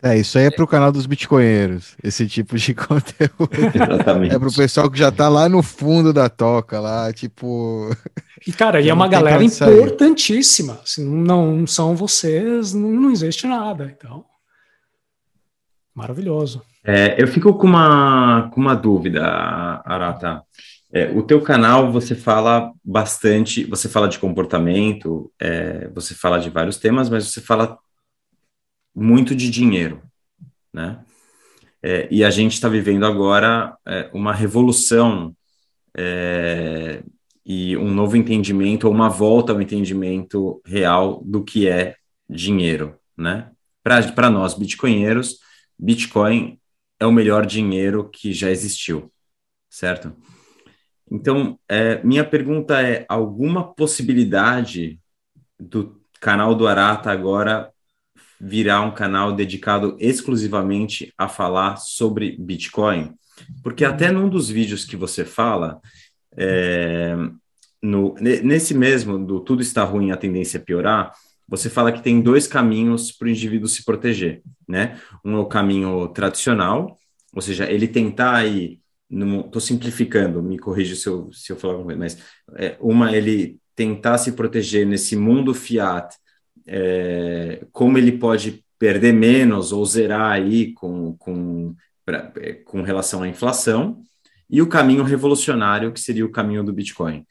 [0.05, 3.49] É, isso aí é pro canal dos bitcoinheiros, esse tipo de conteúdo.
[3.73, 4.35] Exatamente.
[4.35, 7.89] É pro pessoal que já tá lá no fundo da toca, lá, tipo.
[8.45, 10.79] E, cara, e é uma galera importantíssima.
[10.85, 13.91] Se não são vocês, não, não existe nada.
[13.97, 14.23] Então.
[15.95, 16.61] Maravilhoso.
[16.83, 19.25] É, eu fico com uma, com uma dúvida,
[19.83, 20.43] Arata.
[20.93, 26.51] É, o teu canal, você fala bastante, você fala de comportamento, é, você fala de
[26.51, 27.79] vários temas, mas você fala
[28.95, 30.01] muito de dinheiro,
[30.73, 31.03] né?
[31.83, 35.35] É, e a gente está vivendo agora é, uma revolução
[35.95, 37.03] é,
[37.45, 41.95] e um novo entendimento, ou uma volta ao entendimento real do que é
[42.27, 43.51] dinheiro, né?
[43.83, 45.37] Para nós, bitcoinheiros,
[45.77, 46.59] Bitcoin
[46.99, 49.11] é o melhor dinheiro que já existiu,
[49.69, 50.15] certo?
[51.11, 54.99] Então, é, minha pergunta é: alguma possibilidade
[55.59, 57.71] do canal do Arata agora
[58.39, 63.13] virar um canal dedicado exclusivamente a falar sobre Bitcoin.
[63.63, 65.79] Porque até num dos vídeos que você fala,
[66.37, 67.15] é,
[67.81, 71.13] no, nesse mesmo, do tudo está ruim, a tendência é piorar,
[71.47, 74.99] você fala que tem dois caminhos para o indivíduo se proteger, né?
[75.23, 76.97] Um é o caminho tradicional,
[77.33, 78.79] ou seja, ele tentar aí,
[79.11, 82.17] estou simplificando, me corrija se eu, se eu falar alguma coisa, mas
[82.57, 86.15] é, uma, ele tentar se proteger nesse mundo fiat,
[86.67, 91.75] é, como ele pode perder menos ou zerar aí com, com,
[92.05, 94.01] pra, é, com relação à inflação,
[94.49, 97.25] e o caminho revolucionário, que seria o caminho do Bitcoin.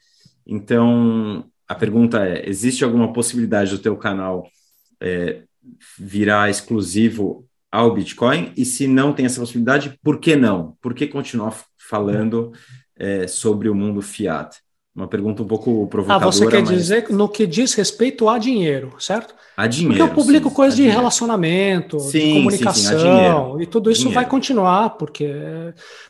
[0.45, 4.47] Então, a pergunta é: existe alguma possibilidade do teu canal
[5.01, 5.43] é,
[5.97, 8.51] virar exclusivo ao Bitcoin?
[8.55, 10.77] E se não tem essa possibilidade, por que não?
[10.81, 12.51] Por que continuar falando
[12.95, 14.64] é, sobre o mundo fiat?
[14.95, 16.25] Uma pergunta um pouco provocadora.
[16.25, 16.69] Ah, você quer mas...
[16.69, 19.35] dizer no que diz respeito a dinheiro, certo?
[19.57, 19.97] A dinheiro.
[19.97, 20.99] Porque eu publico sim, coisas de dinheiro.
[20.99, 24.21] relacionamento, sim, de comunicação, sim, e tudo isso dinheiro.
[24.21, 25.29] vai continuar, porque.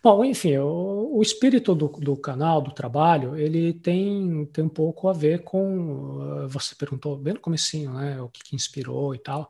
[0.03, 5.09] Bom, enfim, o, o espírito do, do, canal, do trabalho, ele tem, tem um pouco
[5.09, 6.43] a ver com.
[6.43, 8.21] Uh, você perguntou bem no comecinho, né?
[8.21, 9.49] O que, que inspirou e tal.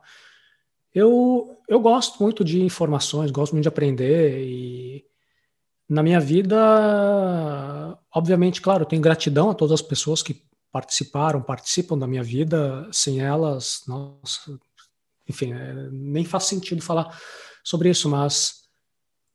[0.94, 5.04] Eu, eu gosto muito de informações, gosto muito de aprender e
[5.88, 6.56] na minha vida,
[8.14, 12.88] obviamente, claro, tenho gratidão a todas as pessoas que participaram, participam da minha vida.
[12.92, 14.58] Sem elas, nossa,
[15.28, 17.18] enfim, é, nem faz sentido falar
[17.64, 18.64] sobre isso, mas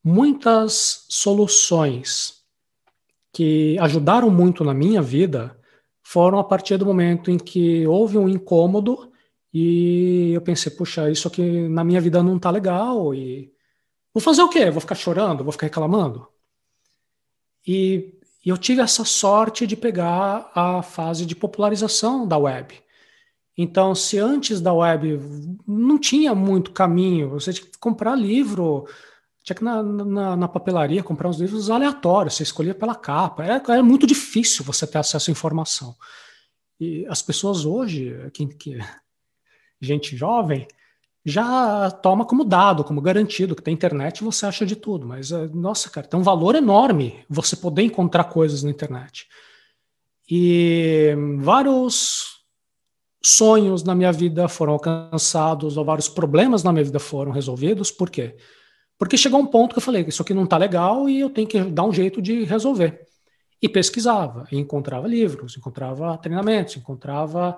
[0.04, 2.42] muitas soluções
[3.34, 5.58] que ajudaram muito na minha vida
[6.04, 9.12] foram a partir do momento em que houve um incômodo
[9.54, 13.52] e eu pensei, puxa, isso aqui na minha vida não tá legal e
[14.14, 14.70] vou fazer o quê?
[14.70, 15.44] Vou ficar chorando?
[15.44, 16.28] Vou ficar reclamando?
[17.68, 18.14] E,
[18.46, 22.76] eu tive essa sorte de pegar a fase de popularização da web.
[23.56, 25.20] Então, se antes da web
[25.68, 28.88] não tinha muito caminho, você tinha que comprar livro,
[29.44, 33.44] tinha que na, na, na, papelaria comprar uns livros aleatórios, você escolhia pela capa.
[33.44, 35.96] Era, era, muito difícil você ter acesso à informação.
[36.80, 38.80] E as pessoas hoje, que, que
[39.80, 40.68] gente jovem,
[41.24, 45.06] já toma como dado, como garantido, que tem internet você acha de tudo.
[45.06, 49.28] Mas, eh, nossa, cara, tem um valor enorme você poder encontrar coisas na internet.
[50.30, 52.42] E vários
[53.24, 57.92] sonhos na minha vida foram alcançados, ou vários problemas na minha vida foram resolvidos.
[57.92, 58.36] Por quê?
[58.98, 61.48] Porque chegou um ponto que eu falei, isso aqui não está legal e eu tenho
[61.48, 63.06] que dar um jeito de resolver.
[63.62, 67.58] E pesquisava, e encontrava livros, encontrava treinamentos, encontrava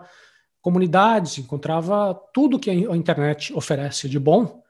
[0.64, 4.64] comunidades, encontrava tudo que a internet oferece de bom,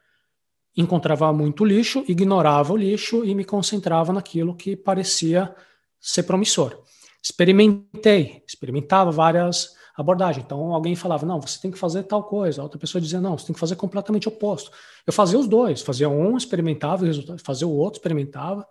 [0.76, 5.56] encontrava muito lixo, ignorava o lixo e me concentrava naquilo que parecia
[6.02, 6.80] ser promissor.
[7.22, 10.44] Experimentei, experimentava várias abordagens.
[10.44, 12.60] Então alguém falava: "Não, você tem que fazer tal coisa".
[12.60, 14.72] A outra pessoa dizia: "Não, você tem que fazer completamente oposto".
[15.06, 17.06] Eu fazia os dois, fazia um, experimentava,
[17.44, 18.68] fazia o outro, experimentava,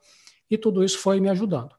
[0.51, 1.73] e tudo isso foi me ajudando.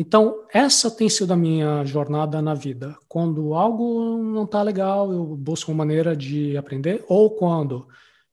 [0.00, 2.96] Então, essa tem sido a minha jornada na vida.
[3.06, 7.86] Quando algo não está legal, eu busco uma maneira de aprender, ou quando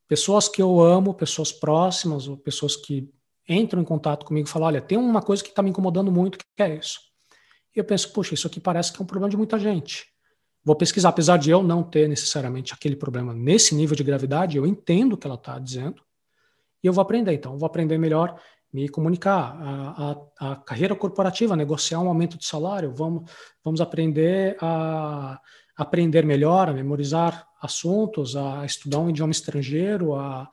[0.07, 3.11] pessoas que eu amo, pessoas próximas, ou pessoas que
[3.49, 6.63] entram em contato comigo falam: olha, tem uma coisa que está me incomodando muito, que
[6.63, 7.01] é isso.
[7.75, 10.05] E eu penso: puxa, isso aqui parece que é um problema de muita gente.
[10.63, 14.65] Vou pesquisar, apesar de eu não ter necessariamente aquele problema nesse nível de gravidade, eu
[14.65, 16.01] entendo o que ela está dizendo
[16.81, 17.33] e eu vou aprender.
[17.33, 18.39] Então, vou aprender melhor
[18.77, 23.27] me comunicar, a, a, a, carreira corporativa, negociar um aumento de salário, vamos,
[23.63, 25.41] vamos aprender a
[25.75, 30.47] aprender melhor, a memorizar assuntos, a estudar um idioma estrangeiro, a,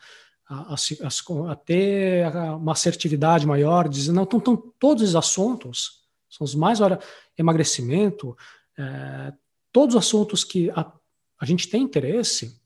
[0.49, 6.47] a, a, a ter uma assertividade maior, dizer, não, então, então todos os assuntos, são
[6.47, 6.99] os mais, olha,
[7.39, 8.37] emagrecimento,
[8.79, 9.33] é,
[9.71, 10.91] todos os assuntos que a,
[11.39, 12.59] a gente tem interesse,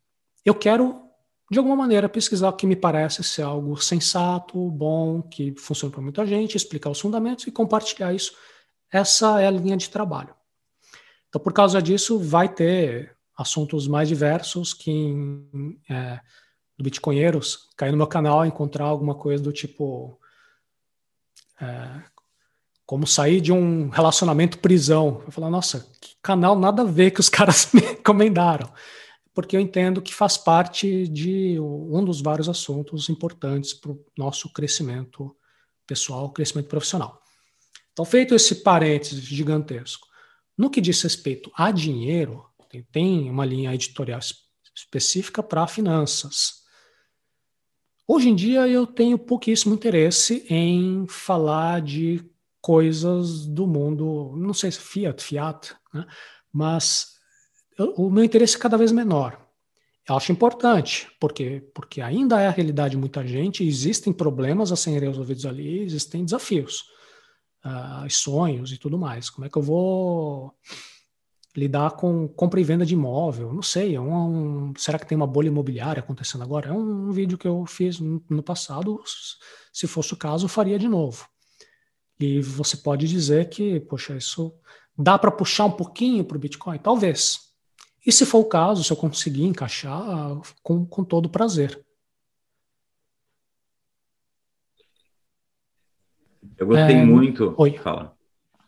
[0.44, 1.07] eu quero
[1.50, 6.02] de alguma maneira, pesquisar o que me parece ser algo sensato, bom, que funciona para
[6.02, 8.34] muita gente, explicar os fundamentos e compartilhar isso.
[8.92, 10.34] Essa é a linha de trabalho.
[11.28, 15.14] Então, por causa disso, vai ter assuntos mais diversos que
[15.88, 16.20] é,
[16.76, 20.18] do Bitcoinheiros, cair no meu canal e encontrar alguma coisa do tipo
[21.60, 22.02] é,
[22.84, 25.22] como sair de um relacionamento prisão.
[25.24, 28.70] Eu falar, nossa, que canal nada a ver que os caras me recomendaram
[29.34, 34.52] porque eu entendo que faz parte de um dos vários assuntos importantes para o nosso
[34.52, 35.34] crescimento
[35.86, 37.22] pessoal, crescimento profissional.
[37.92, 40.06] Então, feito esse parênteses gigantesco,
[40.56, 42.44] no que diz respeito a dinheiro,
[42.92, 44.20] tem uma linha editorial
[44.74, 46.58] específica para finanças.
[48.06, 52.24] Hoje em dia eu tenho pouquíssimo interesse em falar de
[52.60, 56.06] coisas do mundo, não sei se fiat, fiat, né?
[56.52, 57.17] mas
[57.78, 59.48] o meu interesse é cada vez menor.
[60.08, 64.76] Eu acho importante, porque, porque ainda é a realidade de muita gente, existem problemas a
[64.76, 66.84] serem resolvidos ali, existem desafios,
[67.64, 69.28] uh, sonhos e tudo mais.
[69.28, 70.54] Como é que eu vou
[71.54, 73.52] lidar com compra e venda de imóvel?
[73.52, 76.70] Não sei, é um, um, será que tem uma bolha imobiliária acontecendo agora?
[76.70, 78.98] É um, um vídeo que eu fiz no, no passado,
[79.72, 81.28] se fosse o caso, faria de novo.
[82.18, 84.54] E você pode dizer que, poxa, isso
[84.96, 86.78] dá para puxar um pouquinho para o Bitcoin?
[86.78, 87.47] Talvez.
[88.08, 91.78] E se for o caso, se eu conseguir encaixar, com, com todo prazer.
[96.56, 97.54] Eu gostei é, muito.
[97.58, 97.76] Oi.
[97.76, 98.16] Fala.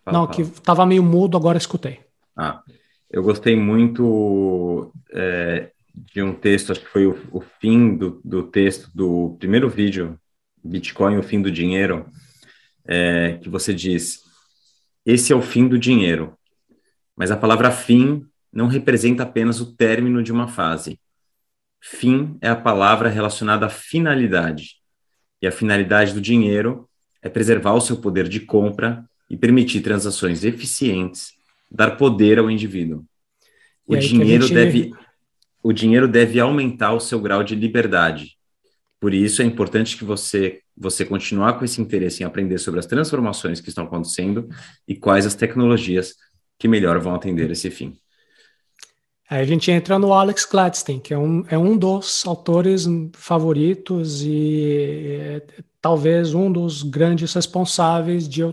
[0.04, 0.36] fala Não, fala.
[0.36, 2.00] que estava meio mudo, agora escutei.
[2.36, 2.62] Ah,
[3.08, 8.42] eu gostei muito é, de um texto, acho que foi o, o fim do, do,
[8.42, 10.20] texto do primeiro vídeo,
[10.62, 12.04] Bitcoin, o fim do dinheiro,
[12.84, 14.20] é, que você diz:
[15.06, 16.36] esse é o fim do dinheiro.
[17.16, 20.98] Mas a palavra fim não representa apenas o término de uma fase.
[21.80, 24.76] Fim é a palavra relacionada à finalidade.
[25.40, 26.88] E a finalidade do dinheiro
[27.22, 31.32] é preservar o seu poder de compra e permitir transações eficientes,
[31.70, 33.04] dar poder ao indivíduo.
[33.86, 34.54] O dinheiro gente...
[34.54, 34.92] deve
[35.62, 38.38] o dinheiro deve aumentar o seu grau de liberdade.
[38.98, 42.86] Por isso é importante que você você continuar com esse interesse em aprender sobre as
[42.86, 44.48] transformações que estão acontecendo
[44.88, 46.14] e quais as tecnologias
[46.58, 47.98] que melhor vão atender esse fim.
[49.30, 54.24] Aí a gente entra no Alex Gladstein, que é um, é um dos autores favoritos
[54.24, 55.46] e é,
[55.80, 58.52] talvez um dos grandes responsáveis de eu,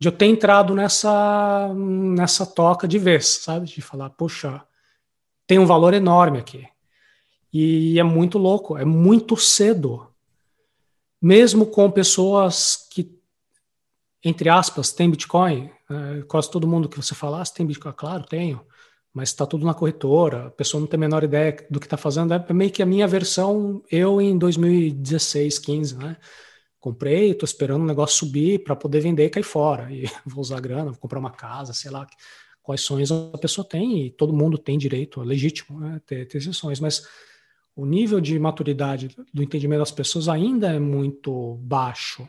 [0.00, 3.66] de eu ter entrado nessa, nessa toca de vez, sabe?
[3.66, 4.60] De falar, poxa,
[5.46, 6.66] tem um valor enorme aqui.
[7.52, 10.08] E é muito louco, é muito cedo.
[11.22, 13.16] Mesmo com pessoas que,
[14.24, 18.60] entre aspas, têm Bitcoin, é, quase todo mundo que você falasse tem Bitcoin, claro, tenho
[19.12, 21.96] mas está tudo na corretora, a pessoa não tem a menor ideia do que está
[21.96, 22.32] fazendo.
[22.32, 26.16] É meio que a minha versão, eu em 2016, 15, né?
[26.78, 29.92] Comprei, estou esperando o negócio subir para poder vender e cair fora.
[29.92, 32.06] E vou usar grana, vou comprar uma casa, sei lá
[32.62, 36.38] quais sonhos a pessoa tem, e todo mundo tem direito, é legítimo né, ter, ter
[36.38, 37.06] esses sonhos, mas
[37.74, 42.28] o nível de maturidade do entendimento das pessoas ainda é muito baixo.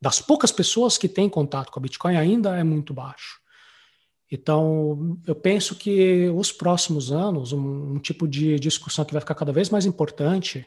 [0.00, 3.40] Das poucas pessoas que têm contato com a Bitcoin, ainda é muito baixo.
[4.34, 9.36] Então, eu penso que os próximos anos, um, um, tipo de discussão que vai ficar
[9.36, 10.66] cada vez mais importante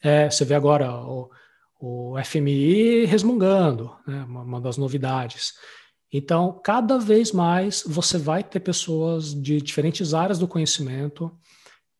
[0.00, 1.28] é, você vê agora o,
[1.80, 5.54] o FMI resmungando, né, uma, uma, das novidades.
[6.12, 11.36] Então, cada vez mais você vai ter pessoas de diferentes áreas do conhecimento,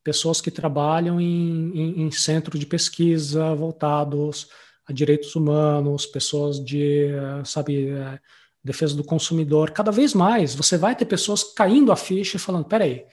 [0.05, 4.49] pessoas que trabalham em, em, em centros de pesquisa voltados
[4.87, 7.09] a direitos humanos, pessoas de,
[7.45, 8.21] sabe, é,
[8.69, 12.67] defesa do consumidor, cada vez mais você vai ter pessoas caindo a ficha e falando:
[12.67, 13.05] peraí,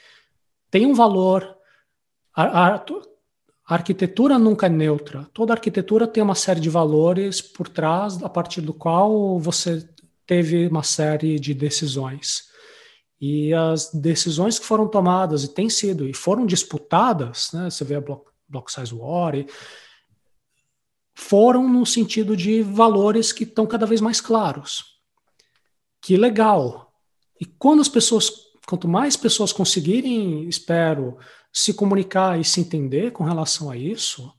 [0.69, 1.55] tem um valor.
[2.35, 5.27] A, a, a, arquitetura nunca é neutra.
[5.33, 9.87] Toda arquitetura tem uma série de valores por trás, a partir do qual você
[10.27, 12.43] teve uma série de decisões.
[13.19, 17.95] E as decisões que foram tomadas e têm sido e foram disputadas, né, você vê
[17.95, 19.47] a Block, block Size War, e,
[21.17, 24.94] foram no sentido de valores que estão cada vez mais claros
[26.05, 26.93] que legal.
[27.41, 28.29] E quando as pessoas,
[28.67, 31.17] quanto mais pessoas conseguirem, espero,
[31.51, 34.31] se comunicar e se entender com relação a isso,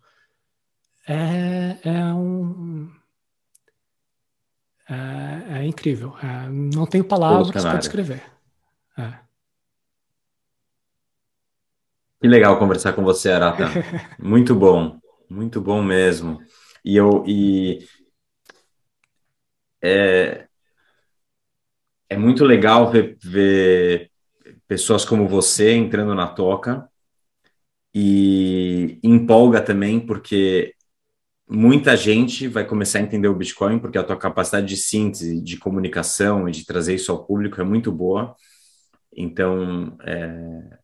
[1.09, 2.89] é, é um.
[4.89, 6.17] É, é incrível.
[6.23, 8.23] É, não tenho palavras para descrever.
[8.97, 9.19] É.
[12.21, 13.65] Que legal conversar com você, Arata.
[14.23, 16.41] muito bom, muito bom mesmo.
[16.85, 17.85] E eu e
[19.83, 20.46] é,
[22.09, 24.11] é muito legal ver, ver
[24.67, 26.89] pessoas como você entrando na toca
[27.95, 30.75] e empolga também porque
[31.49, 35.57] muita gente vai começar a entender o Bitcoin porque a tua capacidade de síntese, de
[35.57, 38.35] comunicação e de trazer isso ao público é muito boa.
[39.17, 40.79] Então, é,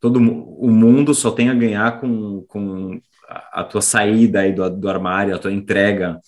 [0.00, 4.88] todo o mundo só tem a ganhar com, com a, tua saída aí do, do
[4.88, 6.20] armário, a tua entrega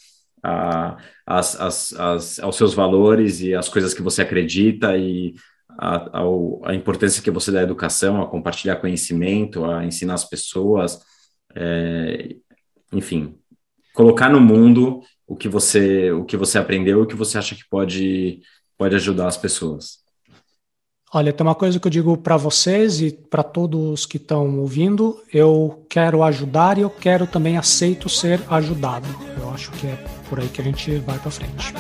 [0.43, 5.35] a, as, as, as, aos seus valores e as coisas que você acredita e
[5.71, 6.23] a, a,
[6.65, 11.01] a, importância que você dá à educação, a compartilhar conhecimento, a ensinar as pessoas,
[11.55, 12.35] é,
[12.93, 13.39] enfim,
[13.95, 17.55] colocar no mundo o que você o que você aprendeu e o que você acha
[17.55, 18.41] que pode
[18.77, 19.99] pode ajudar as pessoas.
[21.13, 25.23] Olha, tem uma coisa que eu digo para vocês e para todos que estão ouvindo:
[25.33, 29.09] eu quero ajudar e eu quero também aceito ser ajudado.
[29.41, 31.73] Eu acho que é por aí que a gente vai para frente.